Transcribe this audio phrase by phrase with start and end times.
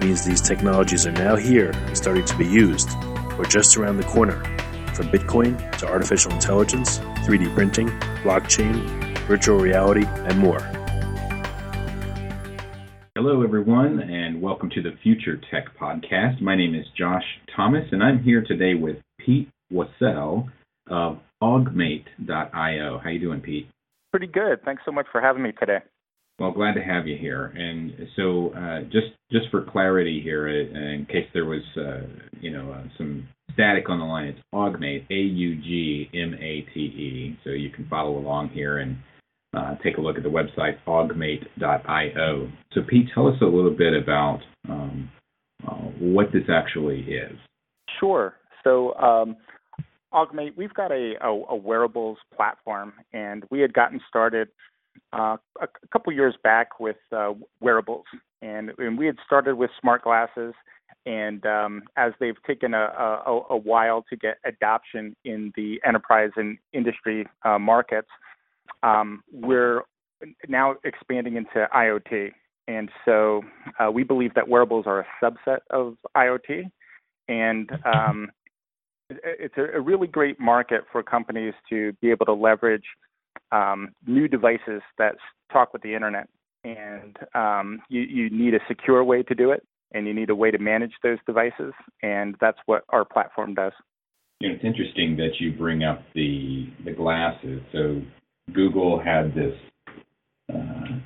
[0.00, 2.90] means these technologies are now here and starting to be used,
[3.38, 4.42] or just around the corner,
[4.94, 7.88] from Bitcoin to artificial intelligence, 3D printing,
[8.22, 8.76] blockchain,
[9.26, 10.60] virtual reality, and more.
[13.14, 16.40] Hello, everyone, and welcome to the Future Tech Podcast.
[16.40, 17.24] My name is Josh
[17.54, 20.48] Thomas, and I'm here today with Pete Wassell
[20.88, 22.98] of augmate.io.
[22.98, 23.68] How you doing, Pete?
[24.10, 24.62] Pretty good.
[24.64, 25.80] Thanks so much for having me today.
[26.38, 27.46] Well, glad to have you here.
[27.46, 32.02] And so, uh, just just for clarity here, uh, in case there was, uh,
[32.40, 36.08] you know, uh, some static on the line, it's Augmate, A-U-G-M-A-T-E.
[37.42, 38.96] So you can follow along here and
[39.54, 42.48] uh, take a look at the website augmate.io.
[42.72, 45.10] So, Pete, tell us a little bit about um,
[45.66, 47.36] uh, what this actually is.
[47.98, 48.34] Sure.
[48.62, 49.36] So, um,
[50.12, 54.48] Augmate, we've got a, a, a, wearables platform, and we had gotten started
[55.12, 58.04] uh, a, a couple years back with uh, wearables,
[58.42, 60.54] and, and, we had started with smart glasses.
[61.06, 62.92] And um, as they've taken a,
[63.26, 68.08] a, a, while to get adoption in the enterprise and industry uh, markets,
[68.82, 69.82] um, we're
[70.48, 72.32] now expanding into IoT.
[72.66, 73.42] And so
[73.80, 76.70] uh, we believe that wearables are a subset of IoT.
[77.28, 78.30] And um,
[79.10, 82.84] it's a, really great market for companies to be able to leverage
[83.52, 85.16] um, new devices that
[85.52, 86.28] talk with the internet.
[86.64, 90.34] And um, you, you need a secure way to do it, and you need a
[90.34, 91.72] way to manage those devices,
[92.02, 93.72] and that's what our platform does.
[94.40, 97.60] You know, it's interesting that you bring up the the glasses.
[97.72, 98.02] So
[98.52, 99.54] Google had this
[100.52, 100.98] uh,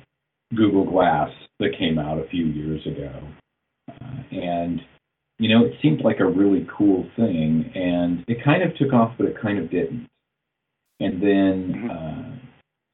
[0.55, 1.29] Google Glass
[1.59, 3.11] that came out a few years ago,
[3.89, 4.81] uh, and
[5.39, 9.13] you know, it seemed like a really cool thing, and it kind of took off,
[9.17, 10.07] but it kind of didn't.
[10.99, 11.89] And then mm-hmm.
[11.89, 12.32] uh,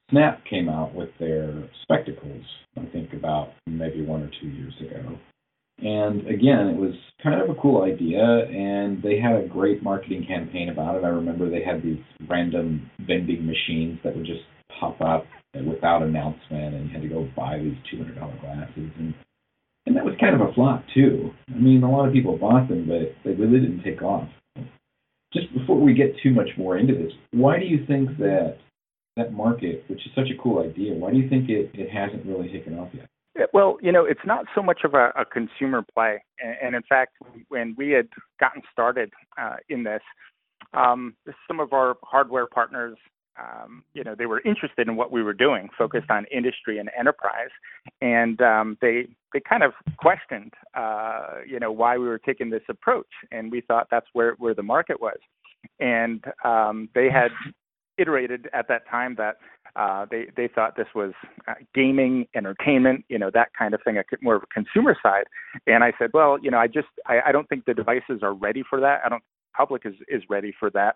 [0.10, 2.44] Snap came out with their spectacles,
[2.78, 5.18] I think about maybe one or two years ago.
[5.80, 6.94] And again, it was
[7.24, 11.06] kind of a cool idea, and they had a great marketing campaign about it.
[11.06, 14.42] I remember they had these random vending machines that would just
[14.80, 18.92] pop up without announcement, and you had to go buy these $200 glasses.
[18.98, 19.14] And
[19.90, 21.32] and that was kind of a flop too.
[21.50, 24.30] I mean, a lot of people bought them, but they really didn't take off.
[25.34, 28.58] Just before we get too much more into this, why do you think that
[29.20, 32.26] that market, which is such a cool idea, why do you think it, it hasn't
[32.26, 33.08] really taken off yet?
[33.54, 37.14] Well, you know, it's not so much of a, a consumer play, and, in fact,
[37.48, 38.10] when we had
[38.40, 40.02] gotten started uh, in this,
[40.74, 41.16] um,
[41.48, 42.98] some of our hardware partners
[43.40, 46.90] um, you know, they were interested in what we were doing, focused on industry and
[46.98, 47.50] enterprise,
[48.02, 52.64] and um, they they kind of questioned, uh, you know, why we were taking this
[52.70, 55.18] approach, and we thought that's where where the market was,
[55.80, 57.32] and um, they had
[58.00, 59.38] iterated at that time that
[59.76, 61.14] uh, they they thought this was
[61.48, 65.26] uh, gaming, entertainment, you know, that kind of thing, a, more of a consumer side.
[65.68, 68.34] And I said, well, you know, I just I, I don't think the devices are
[68.34, 69.02] ready for that.
[69.06, 69.24] I don't think
[69.54, 70.96] the public is is ready for that.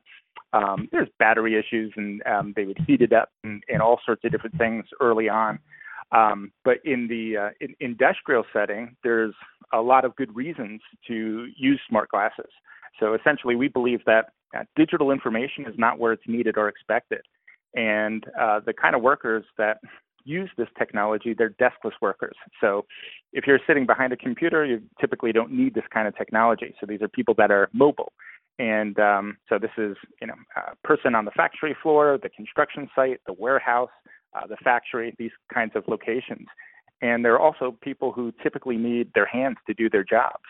[0.53, 4.23] Um, there's battery issues, and um, they would heat it up and, and all sorts
[4.23, 5.59] of different things early on.
[6.11, 9.33] Um, but in the uh, in industrial setting, there's
[9.71, 12.51] a lot of good reasons to use smart glasses.
[12.99, 17.21] So essentially, we believe that uh, digital information is not where it's needed or expected,
[17.75, 19.77] and uh, the kind of workers that
[20.25, 22.35] use this technology, they're deskless workers.
[22.61, 22.85] So
[23.33, 26.73] if you're sitting behind a computer, you typically don't need this kind of technology.
[26.79, 28.13] So these are people that are mobile.
[28.59, 32.89] And um, so this is, you know, a person on the factory floor, the construction
[32.95, 33.89] site, the warehouse,
[34.35, 36.47] uh, the factory, these kinds of locations.
[37.01, 40.43] And there are also people who typically need their hands to do their jobs.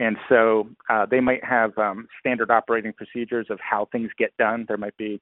[0.00, 4.64] And so uh, they might have um, standard operating procedures of how things get done.
[4.66, 5.20] There might be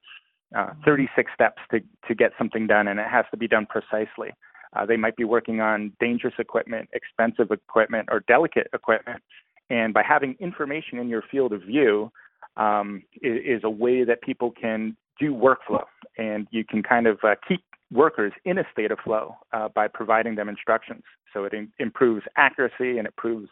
[0.57, 4.31] uh, 36 steps to, to get something done, and it has to be done precisely.
[4.75, 9.23] Uh, they might be working on dangerous equipment, expensive equipment, or delicate equipment,
[9.69, 12.11] And by having information in your field of view
[12.57, 15.85] um, is, is, a way that people can do workflow,
[16.19, 19.89] and you can kind of uh, keep workers in a state of flow uh, by
[19.89, 21.03] providing them instructions.
[21.33, 23.49] So it in- improves accuracy and it improves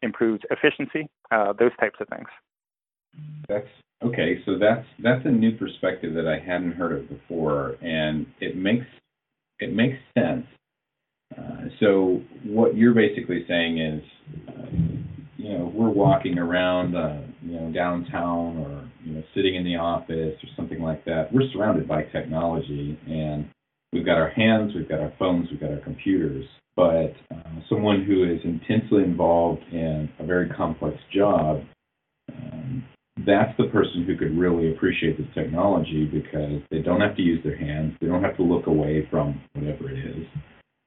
[0.00, 2.28] improves efficiency, uh, those types of things.
[3.48, 3.68] That's
[4.02, 4.42] okay.
[4.46, 8.86] So that's that's a new perspective that I hadn't heard of before, and it makes
[9.58, 10.46] it makes sense.
[11.36, 14.02] Uh, so what you're basically saying is,
[14.48, 14.66] uh,
[15.36, 19.76] you know, we're walking around, uh, you know, downtown or you know, sitting in the
[19.76, 21.32] office or something like that.
[21.32, 23.48] We're surrounded by technology, and
[23.92, 26.46] we've got our hands, we've got our phones, we've got our computers.
[26.76, 31.60] But uh, someone who is intensely involved in a very complex job,
[32.32, 32.84] um,
[33.26, 37.42] that's the person who could really appreciate this technology because they don't have to use
[37.44, 40.26] their hands, they don't have to look away from whatever it is.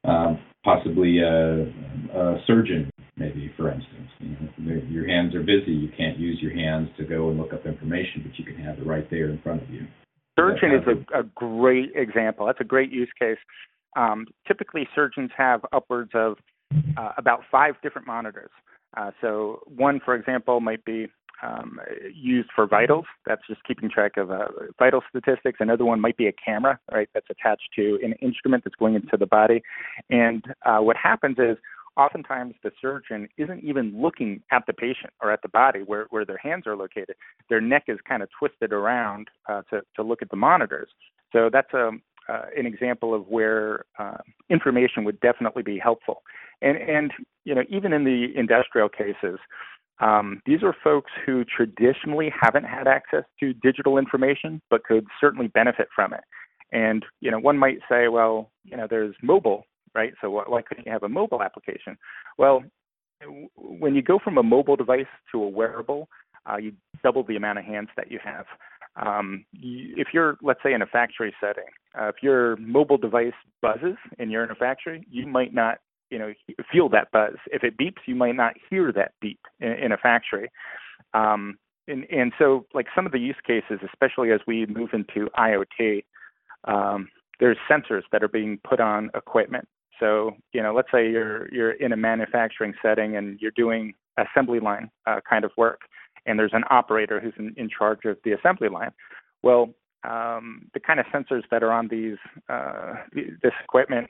[0.04, 4.10] Um, possibly a, a, surgeon, maybe for instance.
[4.20, 7.54] You know, your hands are busy; you can't use your hands to go and look
[7.54, 9.88] up information, but you can have it right there in front of you.
[10.38, 12.46] Surgeon is a, a great example.
[12.46, 13.38] That's a great use case.
[13.96, 16.38] Um, typically, surgeons have upwards of
[16.98, 18.52] uh, about five different monitors.
[18.98, 21.08] Uh, so, one, for example, might be
[21.44, 21.80] um,
[22.14, 23.06] used for vitals.
[23.26, 24.48] That's just keeping track of uh,
[24.80, 25.58] vital statistics.
[25.60, 27.10] Another one might be a camera, right?
[27.14, 29.62] That's attached to an instrument that's going into the body.
[30.10, 31.58] And uh, what happens is
[31.98, 36.26] oftentimes the surgeon isn't even looking at the patient or at the body where, where
[36.26, 37.16] their hands are located.
[37.50, 40.90] Their neck is kind of twisted around uh, to, to look at the monitors.
[41.32, 44.18] So that's a, um, uh, an example of where uh,
[44.50, 46.24] information would definitely be helpful.
[46.62, 47.12] And, and
[47.44, 49.40] you know, even in the industrial cases,
[50.00, 55.48] um, these are folks who traditionally haven't had access to digital information, but could certainly
[55.48, 56.24] benefit from it.
[56.72, 60.14] And you know, one might say, well, you know, there's mobile, right?
[60.20, 61.98] So why couldn't you have a mobile application?
[62.38, 62.64] Well,
[63.56, 66.10] when you go from a mobile device to a wearable,
[66.50, 66.74] uh, you
[67.04, 68.46] double the amount of hands that you have.
[68.98, 71.66] Um, if you're, let's say, in a factory setting,
[72.00, 76.20] uh, if your mobile device buzzes and you're in a factory, you might not you
[76.20, 76.34] know
[76.72, 77.36] feel that buzz.
[77.48, 80.50] If it beeps, you might not hear that beep in, in a factory.
[81.14, 81.58] Um,
[81.88, 86.04] and, and so, like some of the use cases, especially as we move into IoT,
[86.66, 87.10] um,
[87.40, 89.68] there's sensors that are being put on equipment.
[90.00, 94.60] So, you know, let's say you're you're in a manufacturing setting and you're doing assembly
[94.60, 95.82] line uh, kind of work,
[96.26, 98.92] and there's an operator who's in, in charge of the assembly line.
[99.44, 99.74] Well,
[100.06, 102.18] um, the kind of sensors that are on these
[102.50, 104.08] uh, this equipment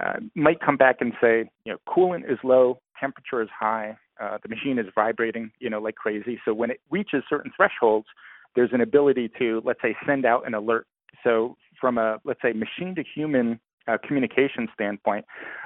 [0.00, 4.38] uh, might come back and say, you know, coolant is low, temperature is high, uh,
[4.42, 6.38] the machine is vibrating, you know, like crazy.
[6.44, 8.06] So when it reaches certain thresholds,
[8.54, 10.86] there's an ability to, let's say, send out an alert.
[11.24, 15.24] So from a, let's say, machine to human uh, communication standpoint,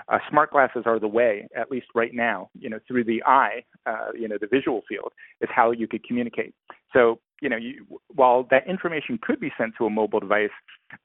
[0.08, 3.62] uh, smart glasses are the way, at least right now, you know, through the eye,
[3.87, 6.55] uh, you know, the visual field is how you could communicate.
[6.93, 7.84] So, you know, you,
[8.14, 10.50] while that information could be sent to a mobile device,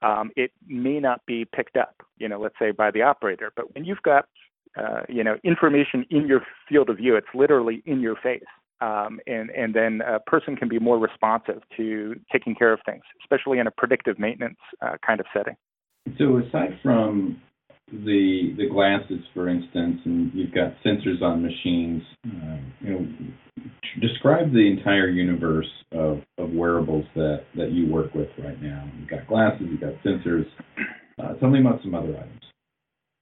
[0.01, 3.51] um, it may not be picked up, you know, let's say by the operator.
[3.55, 4.25] But when you've got,
[4.77, 8.43] uh, you know, information in your field of view, it's literally in your face.
[8.81, 13.03] Um, and and then a person can be more responsive to taking care of things,
[13.21, 15.55] especially in a predictive maintenance uh, kind of setting.
[16.17, 17.41] So aside from
[17.91, 23.07] the the glasses, for instance, and you've got sensors on machines, um, you know,
[24.01, 28.89] describe the entire universe of, of wearables that, that you work with right now.
[28.99, 30.45] You've got glasses, you've got sensors.
[31.21, 32.41] Uh, tell me about some other items.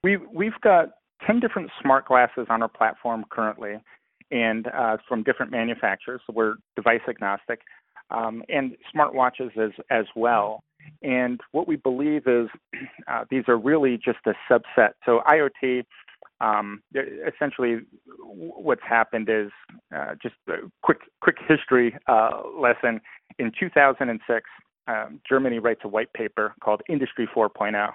[0.04, 0.90] We've we've got
[1.26, 3.76] ten different smart glasses on our platform currently,
[4.32, 6.22] and uh, from different manufacturers.
[6.28, 7.62] So we're device agnostic,
[8.12, 10.64] um, and smartwatches as as well.
[11.02, 12.48] And what we believe is
[13.08, 14.92] uh, these are really just a subset.
[15.06, 15.84] So IoT,
[16.40, 16.82] um,
[17.28, 17.80] essentially,
[18.20, 19.50] what's happened is
[19.96, 23.02] uh, just a quick quick history uh, lesson.
[23.40, 24.46] In 2006,
[24.88, 27.92] um, Germany writes a white paper called Industry 4.0,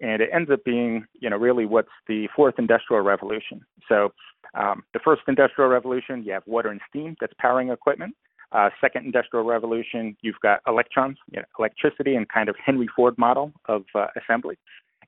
[0.00, 3.60] and it ends up being, you know, really what's the fourth industrial revolution.
[3.88, 4.12] So,
[4.54, 8.14] um, the first industrial revolution, you have water and steam that's powering equipment.
[8.52, 13.16] Uh, second industrial revolution, you've got electrons, you know, electricity, and kind of Henry Ford
[13.18, 14.56] model of uh, assembly.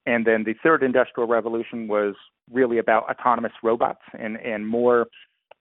[0.07, 2.15] And then the third industrial revolution was
[2.51, 5.07] really about autonomous robots and, and more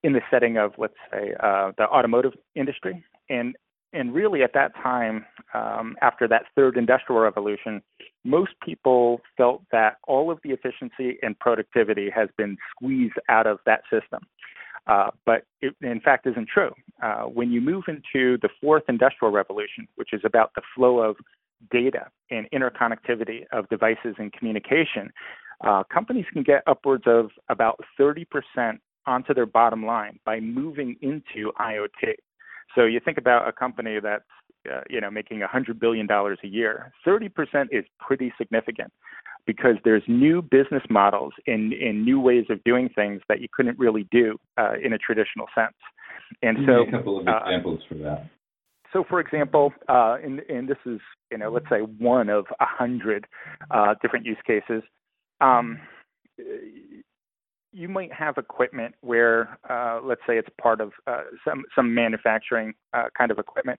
[0.02, 3.04] in the setting of, let's say, uh, the automotive industry.
[3.28, 3.56] And
[3.92, 7.82] and really at that time, um, after that third industrial revolution,
[8.24, 13.58] most people felt that all of the efficiency and productivity has been squeezed out of
[13.66, 14.20] that system.
[14.90, 16.72] Uh, but it, in fact, isn't true.
[17.02, 21.16] Uh, when you move into the fourth industrial revolution, which is about the flow of
[21.70, 25.12] data and interconnectivity of devices and communication,
[25.62, 28.26] uh, companies can get upwards of about 30%
[29.06, 32.14] onto their bottom line by moving into IoT.
[32.74, 34.24] So you think about a company that's
[34.70, 36.92] uh, you know making 100 billion dollars a year.
[37.06, 37.30] 30%
[37.70, 38.92] is pretty significant
[39.46, 43.78] because there's new business models and, and new ways of doing things that you couldn't
[43.78, 45.74] really do uh, in a traditional sense.
[46.42, 48.26] And so, a couple of uh, examples for that.
[48.92, 52.66] So, for example, uh, and, and, this is, you know, let's say one of a
[52.66, 53.26] hundred
[53.70, 54.82] uh, different use cases.
[55.40, 55.78] Um,
[57.72, 62.74] you might have equipment where, uh, let's say, it's part of uh, some some manufacturing
[62.92, 63.78] uh, kind of equipment.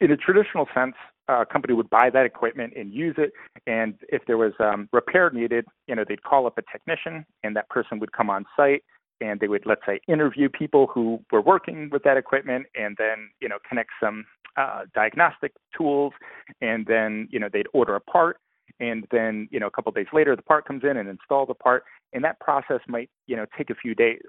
[0.00, 0.94] In a traditional sense,
[1.28, 3.32] a company would buy that equipment and use it,
[3.66, 7.56] and if there was um, repair needed, you know, they'd call up a technician, and
[7.56, 8.82] that person would come on site
[9.20, 13.30] and they would let's say interview people who were working with that equipment and then
[13.40, 14.24] you know connect some
[14.56, 16.12] uh, diagnostic tools
[16.60, 18.38] and then you know they'd order a part
[18.80, 21.54] and then you know a couple days later the part comes in and install the
[21.54, 24.24] part and that process might you know take a few days.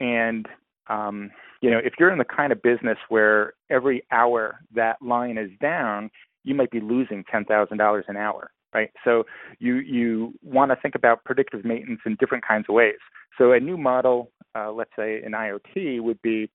[0.00, 0.46] And
[0.88, 1.30] um,
[1.60, 5.50] you know if you're in the kind of business where every hour that line is
[5.60, 6.10] down
[6.44, 9.24] you might be losing ten thousand dollars an hour right so
[9.58, 12.98] you you want to think about predictive maintenance in different kinds of ways
[13.38, 16.50] so a new model, uh, let's say in IoT, would be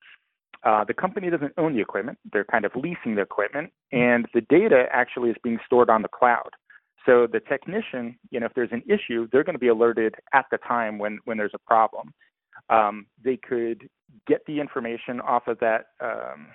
[0.63, 4.41] uh, the company doesn't own the equipment; they're kind of leasing the equipment, and the
[4.41, 6.49] data actually is being stored on the cloud.
[7.05, 10.45] So the technician, you know, if there's an issue, they're going to be alerted at
[10.51, 12.13] the time when when there's a problem.
[12.69, 13.87] Um, they could
[14.27, 16.47] get the information off of that um,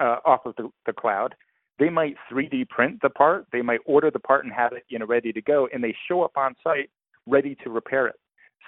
[0.00, 1.34] uh, off of the, the cloud.
[1.78, 3.46] They might 3D print the part.
[3.52, 5.94] They might order the part and have it, you know, ready to go, and they
[6.08, 6.90] show up on site
[7.26, 8.16] ready to repair it.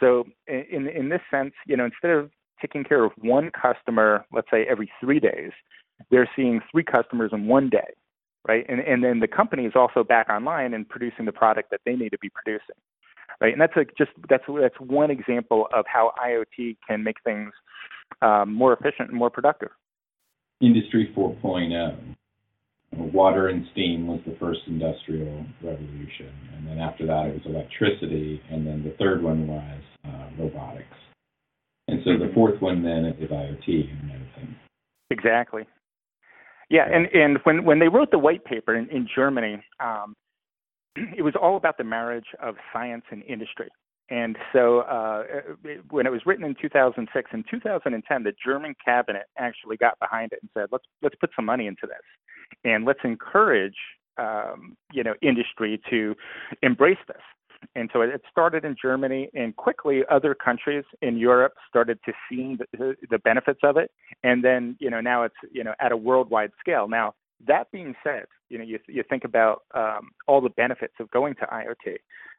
[0.01, 2.31] So in in this sense, you know, instead of
[2.61, 5.51] taking care of one customer, let's say every three days,
[6.11, 7.95] they're seeing three customers in one day,
[8.47, 8.65] right?
[8.69, 11.95] And and then the company is also back online and producing the product that they
[11.95, 12.77] need to be producing,
[13.41, 13.53] right?
[13.53, 17.53] And that's a just that's that's one example of how IoT can make things
[18.23, 19.71] um, more efficient and more productive.
[20.61, 22.17] Industry 4.0
[22.99, 28.41] water and steam was the first industrial revolution, and then after that it was electricity,
[28.51, 30.97] and then the third one was uh, robotics,
[31.89, 34.55] and so the fourth one then is IoT and everything.
[35.11, 35.67] Exactly.
[36.71, 40.15] Yeah, and and when when they wrote the white paper in, in Germany, um,
[40.97, 43.69] it was all about the marriage of science and industry.
[44.11, 45.23] And so uh,
[45.91, 50.41] when it was written in 2006, in 2010, the German cabinet actually got behind it
[50.43, 52.03] and said, let's let's put some money into this
[52.65, 53.77] and let's encourage
[54.19, 56.15] um, you know industry to
[56.63, 57.23] embrace this.
[57.75, 62.57] And so it started in Germany, and quickly other countries in Europe started to see
[62.73, 63.91] the, the benefits of it.
[64.23, 66.89] And then, you know, now it's you know at a worldwide scale.
[66.89, 67.15] Now,
[67.47, 71.35] that being said, you know, you you think about um, all the benefits of going
[71.37, 71.97] to IoT.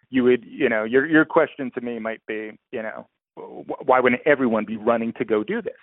[0.09, 4.21] You would, you know, your your question to me might be, you know, why wouldn't
[4.25, 5.73] everyone be running to go do this?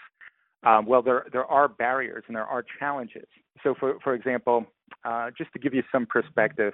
[0.65, 3.27] Um, well, there there are barriers and there are challenges.
[3.63, 4.67] So, for for example,
[5.05, 6.73] uh, just to give you some perspective,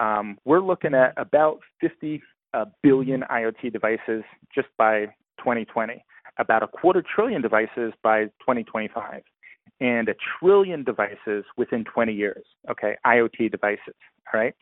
[0.00, 4.22] um, we're looking at about 50 uh, billion IoT devices
[4.54, 5.06] just by
[5.38, 6.04] 2020,
[6.38, 9.22] about a quarter trillion devices by 2025,
[9.80, 12.44] and a trillion devices within 20 years.
[12.70, 13.94] Okay, IoT devices.
[14.32, 14.54] All right.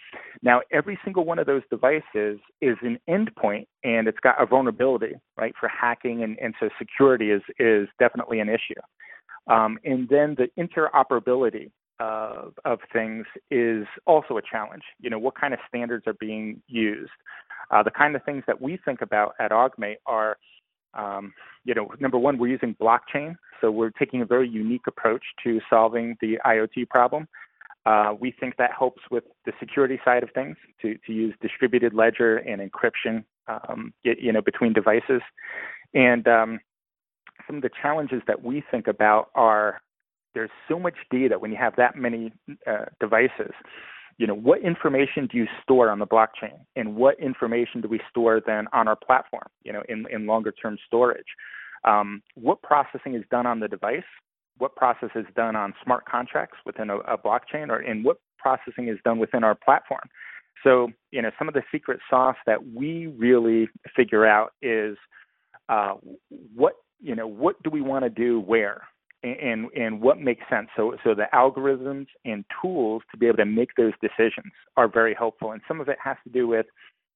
[0.43, 5.15] Now, every single one of those devices is an endpoint, and it's got a vulnerability,
[5.37, 8.81] right, for hacking, and, and so security is is definitely an issue.
[9.47, 14.83] Um, and then the interoperability of, of things is also a challenge.
[15.01, 17.11] You know, what kind of standards are being used?
[17.71, 20.37] Uh, the kind of things that we think about at Augmate are,
[20.95, 21.33] um,
[21.65, 25.61] you know, number one, we're using blockchain, so we're taking a very unique approach to
[25.71, 27.29] solving the IoT problem.
[27.85, 31.93] Uh, we think that helps with the security side of things to, to use distributed
[31.95, 35.21] ledger and encryption, um, you know, between devices.
[35.93, 36.61] And um,
[37.47, 39.81] some of the challenges that we think about are
[40.35, 42.33] there's so much data when you have that many
[42.67, 43.53] uh, devices.
[44.19, 48.01] You know, what information do you store on the blockchain, and what information do we
[48.11, 49.47] store then on our platform?
[49.65, 51.27] You know, in in longer term storage.
[51.85, 54.05] Um, what processing is done on the device
[54.59, 58.89] what process is done on smart contracts within a, a blockchain or in what processing
[58.89, 60.09] is done within our platform.
[60.63, 64.97] So, you know, some of the secret sauce that we really figure out is
[65.69, 65.95] uh,
[66.55, 68.83] what, you know, what do we want to do where?
[69.23, 70.69] And, and what makes sense.
[70.77, 75.15] So, so the algorithms and tools to be able to make those decisions are very
[75.15, 75.53] helpful.
[75.53, 76.67] And some of it has to do with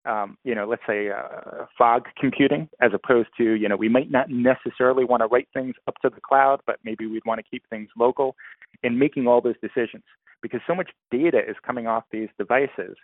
[0.04, 4.08] um, you know, let's say uh, fog computing, as opposed to, you know, we might
[4.08, 7.50] not necessarily want to write things up to the cloud, but maybe we'd want to
[7.50, 8.36] keep things local,
[8.84, 10.04] and making all those decisions
[10.42, 12.96] because so much data is coming off these devices.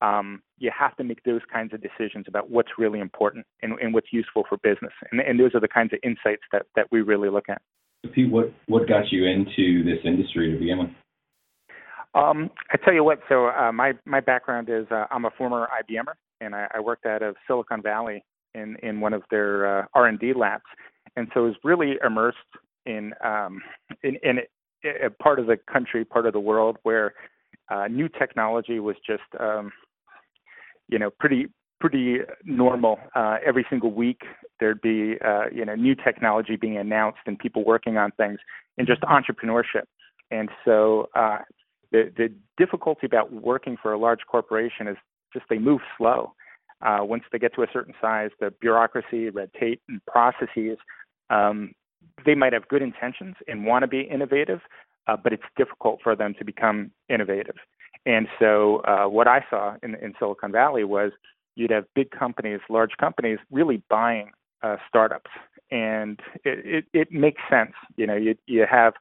[0.00, 3.94] um, you have to make those kinds of decisions about what's really important and, and
[3.94, 4.92] what's useful for business.
[5.10, 7.62] And, and, those are the kinds of insights that, that we really look at.
[8.08, 10.90] Pete, what, what got you into this industry to begin with?
[12.14, 13.20] Um, I tell you what.
[13.28, 17.06] So uh, my my background is uh, I'm a former IBMer, and I, I worked
[17.06, 20.62] out of Silicon Valley in in one of their uh, R&D labs,
[21.16, 22.38] and so I was really immersed
[22.86, 23.60] in um,
[24.02, 24.38] in, in
[24.84, 27.14] a part of the country, part of the world where
[27.70, 29.72] uh, new technology was just um,
[30.88, 31.48] you know pretty
[31.84, 32.98] pretty normal.
[33.14, 34.22] Uh, every single week
[34.58, 38.38] there'd be uh, you know new technology being announced and people working on things
[38.78, 39.84] and just entrepreneurship.
[40.30, 41.40] And so uh,
[41.92, 44.96] the the difficulty about working for a large corporation is
[45.34, 46.32] just they move slow.
[46.80, 50.78] Uh, once they get to a certain size, the bureaucracy, red tape, and processes,
[51.28, 51.74] um,
[52.24, 54.60] they might have good intentions and want to be innovative,
[55.06, 57.56] uh, but it's difficult for them to become innovative.
[58.06, 61.12] And so, uh, what I saw in, in Silicon Valley was
[61.56, 64.30] you'd have big companies, large companies, really buying
[64.62, 65.30] uh, startups,
[65.70, 67.72] and it, it, it makes sense.
[67.96, 68.94] You know, you you have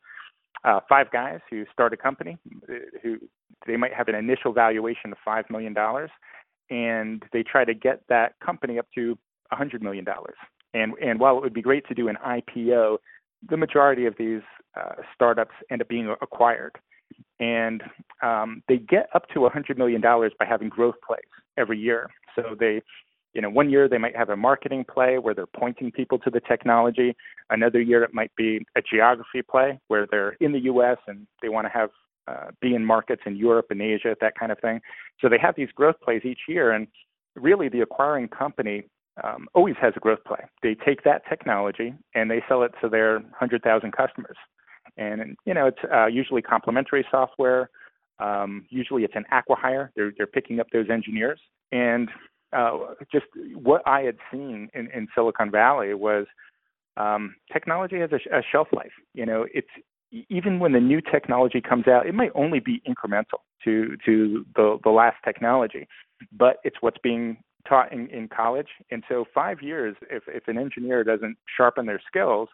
[0.63, 2.37] uh, five guys who start a company
[2.69, 3.17] uh, who
[3.65, 6.11] they might have an initial valuation of five million dollars,
[6.69, 9.17] and they try to get that company up to
[9.51, 10.35] a hundred million dollars.
[10.73, 12.97] And and while it would be great to do an IPO,
[13.49, 14.41] the majority of these
[14.79, 16.77] uh, startups end up being acquired,
[17.39, 17.83] and
[18.23, 21.21] um, they get up to a hundred million dollars by having growth plays
[21.57, 22.09] every year.
[22.35, 22.81] So they
[23.33, 26.29] you know, one year they might have a marketing play where they're pointing people to
[26.29, 27.15] the technology.
[27.49, 30.97] Another year it might be a geography play where they're in the U.S.
[31.07, 31.89] and they want to have
[32.27, 34.79] uh, be in markets in Europe and Asia, that kind of thing.
[35.19, 36.87] So they have these growth plays each year, and
[37.35, 38.83] really the acquiring company
[39.21, 40.39] um, always has a growth play.
[40.61, 44.37] They take that technology and they sell it to their 100,000 customers.
[44.97, 47.69] And you know, it's uh, usually complementary software.
[48.19, 49.89] Um, usually, it's an acquihire.
[49.95, 51.39] They're they're picking up those engineers,
[51.71, 52.09] and
[52.55, 52.77] uh,
[53.11, 56.25] just what I had seen in, in Silicon Valley was
[56.97, 58.91] um, technology has a, a shelf life.
[59.13, 59.67] You know, it's
[60.29, 64.77] even when the new technology comes out, it might only be incremental to to the
[64.83, 65.87] the last technology,
[66.31, 68.67] but it's what's being taught in, in college.
[68.91, 72.49] And so, five years, if if an engineer doesn't sharpen their skills,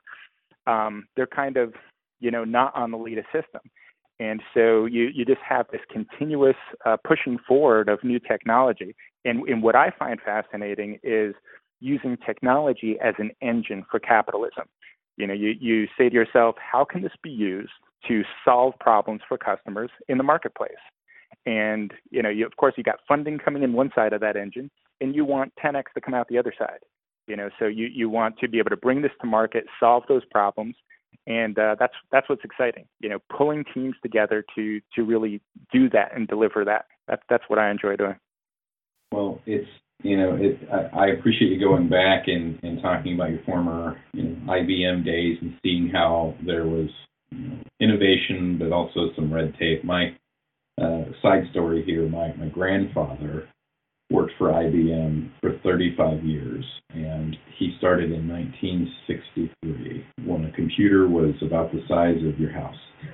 [0.67, 1.73] um, they're kind of
[2.19, 3.61] you know not on the latest system.
[4.19, 8.95] And so you, you just have this continuous uh, pushing forward of new technology.
[9.23, 11.33] And, and what I find fascinating is
[11.79, 14.65] using technology as an engine for capitalism.
[15.15, 17.71] You know, you, you say to yourself, how can this be used
[18.07, 20.71] to solve problems for customers in the marketplace?
[21.45, 24.35] And you know, you, of course, you got funding coming in one side of that
[24.35, 26.79] engine, and you want 10x to come out the other side.
[27.27, 30.03] You know, so you you want to be able to bring this to market, solve
[30.07, 30.75] those problems,
[31.27, 32.85] and uh, that's that's what's exciting.
[32.99, 35.41] You know, pulling teams together to to really
[35.71, 36.85] do that and deliver that.
[37.07, 38.15] That's that's what I enjoy doing.
[39.11, 39.69] Well, it's
[40.03, 44.01] you know, it, I, I appreciate you going back and, and talking about your former
[44.13, 46.89] you know, IBM days and seeing how there was
[47.31, 49.83] you know, innovation, but also some red tape.
[49.83, 50.15] My
[50.81, 53.47] uh, side story here: my my grandfather
[54.09, 59.98] worked for IBM for 35 years, and he started in 1963
[60.29, 62.75] when a computer was about the size of your house.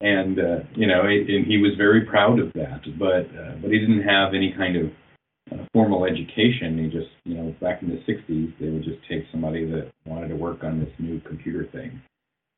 [0.00, 2.82] and uh, you know, it, and he was very proud of that.
[2.98, 4.90] But uh, but he didn't have any kind of
[5.52, 6.78] uh, formal education.
[6.78, 10.28] He just, you know, back in the 60s, they would just take somebody that wanted
[10.28, 12.00] to work on this new computer thing.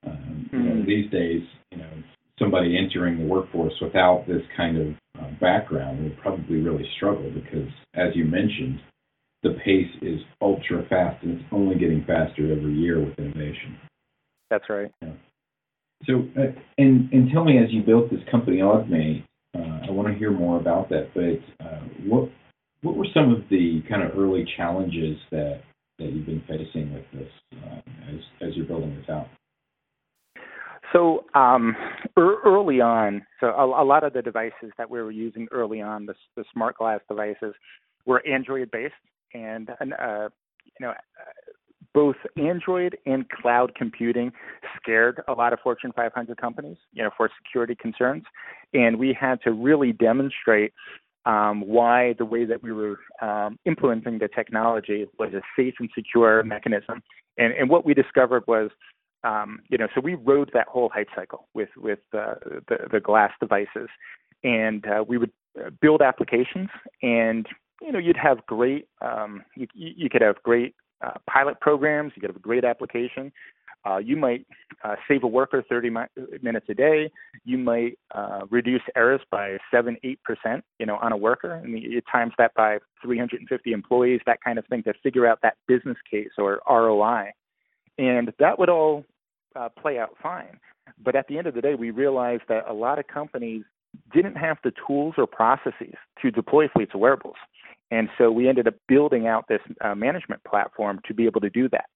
[0.07, 0.57] Um, mm-hmm.
[0.57, 0.87] you know, hmm.
[0.87, 1.91] these days, you know,
[2.39, 7.69] somebody entering the workforce without this kind of uh, background would probably really struggle because,
[7.95, 8.81] as you mentioned,
[9.43, 13.79] the pace is ultra fast and it's only getting faster every year with innovation.
[14.51, 14.91] That's right.
[15.03, 15.13] Yeah.
[16.07, 19.25] So, uh, and and tell me, as you built this company, Augmate,
[19.57, 21.11] uh, I want to hear more about that.
[21.15, 22.31] But uh, what
[22.83, 25.63] what were some of the kind of early challenges that
[25.99, 29.27] that you've been facing with this uh, as as you're building this out?
[30.93, 31.77] So um,
[32.17, 35.83] er, early on, so a, a, lot of the devices that we were using early
[35.83, 37.55] on, the, the smart glass devices,
[38.07, 38.95] were Android based,
[39.35, 40.29] and uh,
[40.65, 40.95] you know,
[41.95, 44.33] both Android and cloud computing
[44.77, 48.25] scared a lot of Fortune 500 companies, you know, for security concerns,
[48.75, 50.73] and we had to really demonstrate
[51.25, 55.91] um, why the way that we were um, implementing the technology was a safe and
[55.95, 57.03] secure mechanism.
[57.37, 58.71] And, and what we discovered was
[59.25, 62.35] um, you know, so we rode that whole hype cycle with with uh,
[62.69, 63.89] the the glass devices,
[64.45, 66.69] and uh, we would uh, build applications,
[67.03, 67.47] and
[67.81, 72.21] you know, you'd have great, um, you you could have great uh, pilot programs, you
[72.21, 73.33] could have a great application.
[73.87, 74.45] Uh, you might
[74.85, 76.01] uh, save a worker 30 mi-
[76.43, 77.11] minutes a day.
[77.45, 81.81] You might uh, reduce errors by seven, eight percent, you know, on a worker, and
[81.81, 85.97] you times that by 350 employees, that kind of thing, to figure out that business
[86.11, 87.31] case or ROI,
[87.99, 89.05] and that would all
[89.55, 90.59] uh, play out fine.
[91.03, 93.63] But at the end of the day, we realized that a lot of companies
[94.13, 97.37] didn't have the tools or processes to deploy fleets of wearables.
[97.91, 101.51] And so we ended up building out this uh, management platform to be able to
[101.51, 101.87] do that.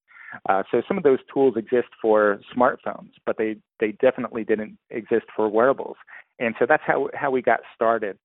[0.49, 5.27] Uh, so some of those tools exist for smartphones, but they, they definitely didn't exist
[5.37, 5.97] for wearables.
[6.39, 8.19] And so that's how, how we got started.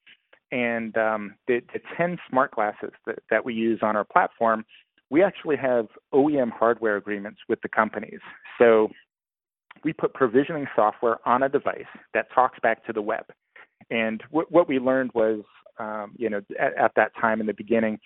[0.51, 4.65] And um, the, the 10 smart glasses that, that we use on our platform,
[5.10, 8.19] we actually have OEM hardware agreements with the companies.
[8.58, 8.89] So
[9.84, 13.25] we put provisioning software on a device that talks back to the web.
[13.89, 15.41] And w- what we learned was,
[15.79, 17.99] um, you know, at, at, that time in the beginning,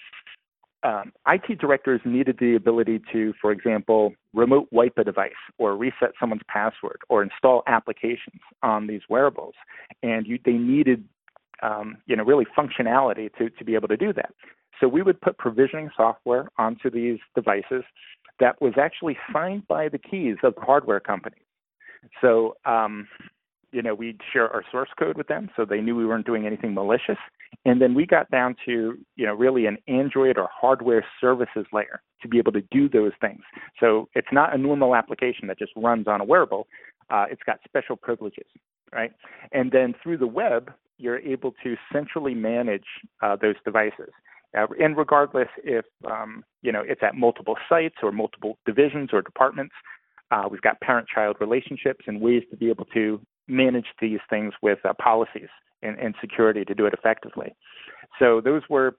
[0.83, 6.11] um, IT directors needed the ability to, for example, remote wipe a device or reset
[6.19, 9.53] someone's password or install applications on these wearables.
[10.01, 11.05] And you, they needed,
[11.61, 14.33] um, you know, really functionality to, to be able to do that.
[14.79, 17.83] So we would put provisioning software onto these devices
[18.39, 21.43] that was actually signed by the keys of the hardware companies.
[22.19, 23.07] So, um,
[23.71, 26.45] you know, we'd share our source code with them so they knew we weren't doing
[26.45, 27.17] anything malicious.
[27.65, 32.01] And then we got down to, you know, really an Android or hardware services layer
[32.21, 33.41] to be able to do those things.
[33.79, 36.67] So it's not a normal application that just runs on a wearable.
[37.09, 38.47] Uh, it's got special privileges,
[38.93, 39.11] right?
[39.51, 42.85] And then through the web, you're able to centrally manage
[43.21, 44.11] uh, those devices.
[44.57, 49.21] Uh, and regardless if um, you know it's at multiple sites or multiple divisions or
[49.21, 49.73] departments,
[50.31, 53.19] uh, we've got parent-child relationships and ways to be able to
[53.51, 55.49] manage these things with uh, policies
[55.81, 57.53] and, and, security to do it effectively.
[58.19, 58.95] So those were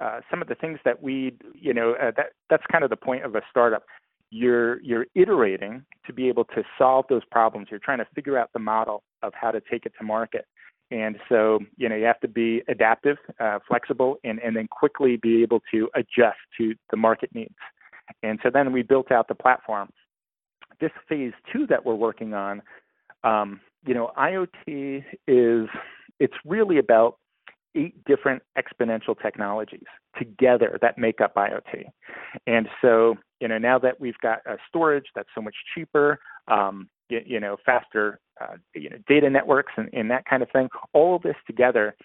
[0.00, 2.96] uh, some of the things that we, you know, uh, that that's kind of the
[2.96, 3.84] point of a startup.
[4.30, 7.68] You're you're iterating to be able to solve those problems.
[7.70, 10.46] You're trying to figure out the model of how to take it to market.
[10.90, 15.16] And so, you know, you have to be adaptive, uh, flexible, and, and then quickly
[15.16, 17.54] be able to adjust to the market needs.
[18.22, 19.88] And so then we built out the platform
[20.80, 22.62] this phase two that we're working on,
[23.22, 25.68] um, you know, IoT is
[26.20, 27.18] it's really about
[27.74, 29.84] eight different exponential technologies
[30.16, 31.84] together that make up IoT.
[32.46, 36.18] And so, you know, now that we've got storage that's so much cheaper,
[36.48, 40.50] um, you, you, know, faster, uh, you know, data networks and, and, that kind of
[40.50, 41.96] thing, all of this together,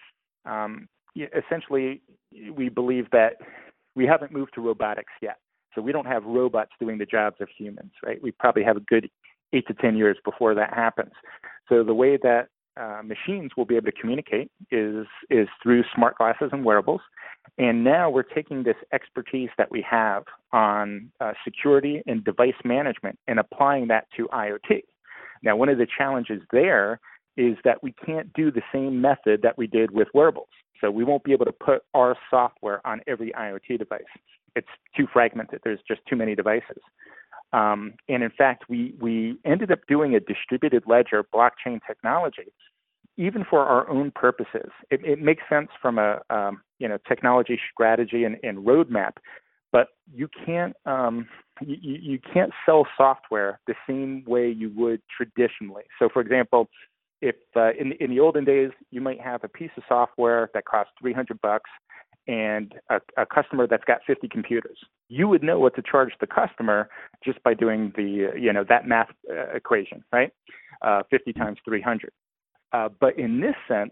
[0.44, 2.02] um, essentially,
[2.52, 3.34] we believe that
[3.94, 5.38] we haven't moved to robotics yet.
[5.74, 8.20] So we don't have robots doing the jobs of humans, right?
[8.20, 9.08] We probably have a good
[9.52, 11.12] eight to 10 years before that happens.
[11.68, 16.16] So the way that uh, machines will be able to communicate is is through smart
[16.16, 17.00] glasses and wearables.
[17.58, 23.18] And now we're taking this expertise that we have on uh, security and device management
[23.26, 24.82] and applying that to IoT.
[25.42, 27.00] Now, one of the challenges there
[27.36, 30.48] is that we can't do the same method that we did with wearables.
[30.80, 34.02] So we won't be able to put our software on every IoT device
[34.56, 35.60] it's too fragmented.
[35.64, 36.82] There's just too many devices.
[37.52, 42.52] Um, and in fact, we, we ended up doing a distributed ledger blockchain technology,
[43.16, 44.70] even for our own purposes.
[44.90, 49.14] It, it makes sense from a um, you know technology strategy and, and roadmap,
[49.72, 51.26] but you can't um,
[51.60, 55.84] you, you can't sell software the same way you would traditionally.
[55.98, 56.68] So, for example,
[57.20, 60.64] if uh, in in the olden days you might have a piece of software that
[60.64, 61.70] costs 300 bucks
[62.30, 64.78] and a, a, customer that's got 50 computers.
[65.08, 66.88] You would know what to charge the customer
[67.24, 70.30] just by doing the, you know, that math uh, equation, right?
[70.80, 72.12] Uh, 50 times 300.
[72.72, 73.90] Uh, but in this sense,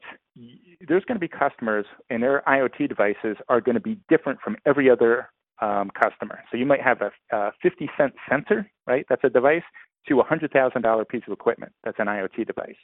[0.87, 4.57] there's going to be customers and their IoT devices are going to be different from
[4.65, 6.39] every other um, customer.
[6.53, 9.05] So you might have a, a 50 cent sensor, right?
[9.09, 9.65] That's a device
[10.07, 11.73] to a $100,000 piece of equipment.
[11.83, 12.77] That's an IoT device.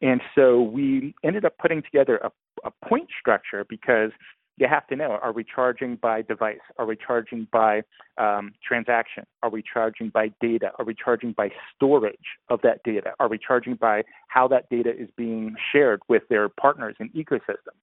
[0.00, 2.30] And so we ended up putting together a,
[2.64, 4.10] a point structure because
[4.56, 6.58] you have to know are we charging by device?
[6.78, 7.82] Are we charging by
[8.16, 9.24] um, transaction?
[9.42, 10.70] Are we charging by data?
[10.78, 12.16] Are we charging by storage
[12.48, 13.12] of that data?
[13.20, 17.76] Are we charging by how that data is being shared with their partners and ecosystem?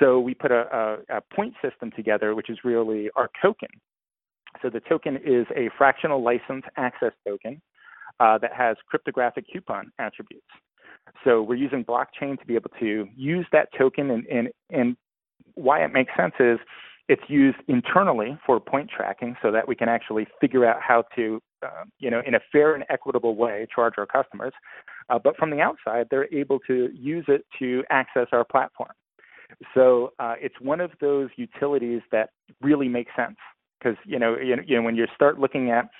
[0.00, 3.68] So we put a, a, a point system together, which is really our token.
[4.62, 7.60] So the token is a fractional license access token
[8.20, 10.46] uh, that has cryptographic coupon attributes.
[11.22, 14.96] So we're using blockchain to be able to use that token and, and, and
[15.54, 16.58] why it makes sense is
[17.08, 21.40] it's used internally for point tracking so that we can actually figure out how to,
[21.62, 24.52] uh, you know, in a fair and equitable way, charge our customers.
[25.10, 28.92] Uh, but from the outside, they're able to use it to access our platform.
[29.74, 32.30] So uh, it's one of those utilities that
[32.62, 33.36] really makes sense
[33.78, 35.90] because you know, you know, when you start looking at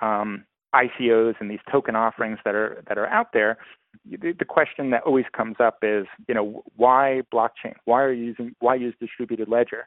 [0.00, 3.58] um, ICOs and these token offerings that are that are out there,
[4.04, 7.74] the, question that always comes up is, you know, why blockchain?
[7.84, 9.86] Why are you using why use distributed ledger?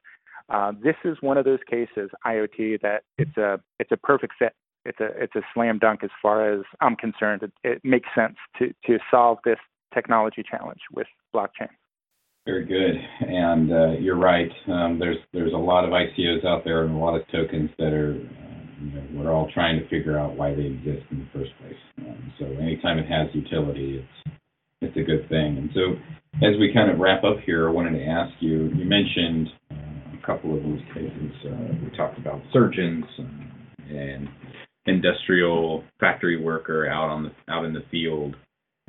[0.50, 4.54] Uh, this is one of those cases, IoT, that it's a it's a perfect fit.
[4.86, 7.44] It's a it's a slam dunk as far as I'm concerned.
[7.44, 9.58] It, it makes sense to to solve this
[9.94, 11.70] technology challenge with blockchain.
[12.46, 12.96] Very good,
[13.28, 14.52] and uh, you're right.
[14.68, 17.92] Um, there's there's a lot of ICOs out there and a lot of tokens that
[17.92, 18.14] are,
[19.14, 21.80] we're all trying to figure out why they exist in the first place.
[22.00, 24.36] Um, so anytime it has utility, it's
[24.82, 25.58] it's a good thing.
[25.58, 25.94] And so
[26.46, 28.70] as we kind of wrap up here, I wanted to ask you.
[28.76, 31.32] You mentioned uh, a couple of those cases.
[31.46, 34.28] Uh, we talked about surgeons uh, and
[34.86, 38.36] industrial factory worker out on the out in the field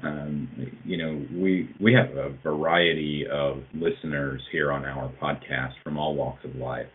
[0.03, 0.49] um,
[0.85, 6.15] you know, we we have a variety of listeners here on our podcast from all
[6.15, 6.87] walks of life.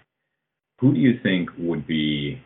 [0.80, 2.42] Who do you think would be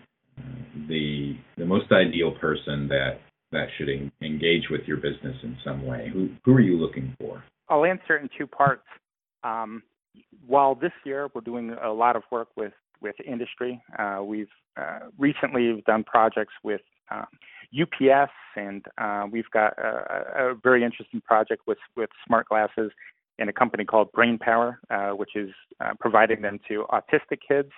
[0.87, 3.19] the the most ideal person that
[3.51, 6.09] that should en- engage with your business in some way?
[6.13, 7.43] Who who are you looking for?
[7.69, 8.85] I'll answer it in two parts.
[9.43, 9.83] Um,
[10.45, 14.99] while this year we're doing a lot of work with with industry, uh, we've uh,
[15.17, 17.27] recently done projects with um,
[17.79, 22.91] UPS, and uh, we've got a, a, very interesting project with with smart glasses
[23.37, 25.49] in a company called Brain Power, uh, which is
[25.81, 27.71] uh, providing them to autistic kids.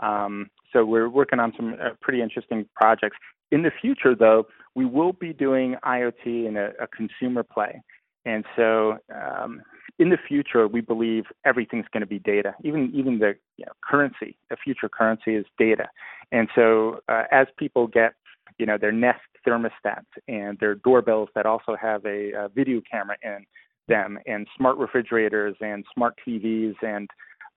[0.00, 3.16] Um, so we're working on some uh, pretty interesting projects.
[3.50, 7.82] In the future, though, we will be doing IoT in a, a consumer play,
[8.24, 9.62] and so um,
[9.98, 12.54] in the future, we believe everything's going to be data.
[12.64, 15.88] Even even the you know, currency, the future currency is data.
[16.32, 18.14] And so uh, as people get
[18.58, 23.16] you know their Nest thermostats and their doorbells that also have a, a video camera
[23.22, 23.44] in
[23.88, 27.08] them, and smart refrigerators and smart TVs and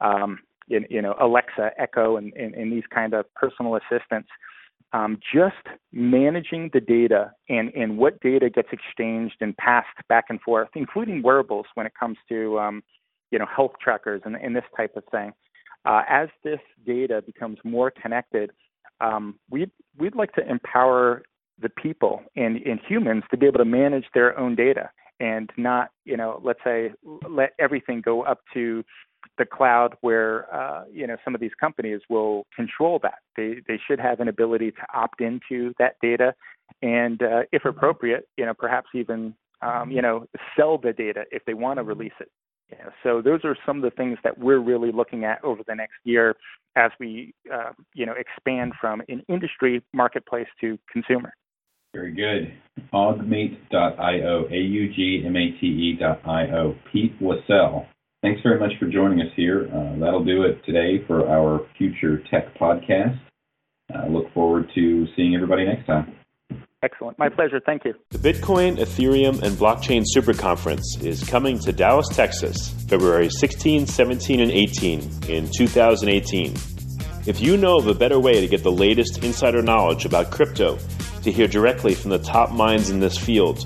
[0.02, 4.30] um, you know Alexa, Echo, and, and, and these kind of personal assistants.
[4.92, 5.56] Um, just
[5.92, 11.24] managing the data and, and what data gets exchanged and passed back and forth, including
[11.24, 12.84] wearables when it comes to um,
[13.32, 15.34] you know health trackers and, and this type of thing.
[15.86, 18.52] Uh, as this data becomes more connected,
[19.02, 21.24] um, we'd we'd like to empower
[21.60, 25.90] the people and, and humans to be able to manage their own data and not,
[26.06, 26.92] you know, let's say
[27.30, 28.84] let everything go up to
[29.38, 33.20] the cloud where uh, you know some of these companies will control that.
[33.36, 36.34] They they should have an ability to opt into that data,
[36.82, 41.44] and uh, if appropriate, you know perhaps even um, you know sell the data if
[41.46, 42.30] they want to release it
[42.74, 45.76] yeah, so those are some of the things that we're really looking at over the
[45.76, 46.36] next year
[46.76, 51.34] as we, uh, you know, expand from an industry marketplace to consumer.
[51.94, 52.54] Very good.
[52.94, 55.16] Augmate.io, A-U-G-M-A-T-E.io.
[56.92, 57.86] Pete Wassell,
[58.24, 59.70] thanks very much for joining us here.
[59.72, 63.20] Uh, that'll do it today for our Future Tech podcast.
[63.94, 66.16] I uh, look forward to seeing everybody next time.
[66.82, 67.18] Excellent.
[67.20, 67.62] My pleasure.
[67.66, 67.94] Thank you.
[68.10, 74.40] The Bitcoin, Ethereum, and Blockchain Super Conference is coming to Dallas, Texas, February 16, 17,
[74.42, 76.54] and 18 in 2018.
[77.26, 80.78] If you know of a better way to get the latest insider knowledge about crypto,
[81.22, 83.66] to hear directly from the top minds in this field,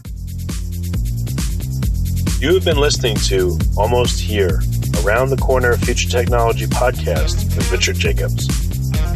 [2.41, 4.63] You have been listening to Almost Here,
[5.03, 8.47] Around the Corner Future Technology podcast with Richard Jacobs.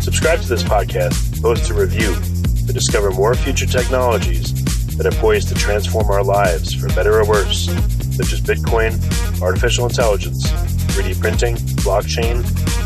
[0.06, 2.14] Subscribe to this podcast, post a review
[2.68, 4.54] to discover more future technologies
[4.98, 7.66] that are poised to transform our lives for better or worse,
[8.16, 8.94] such as Bitcoin,
[9.42, 10.48] artificial intelligence,
[10.94, 12.44] 3D printing, blockchain,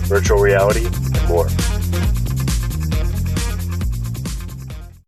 [0.07, 1.49] virtual reality, and more.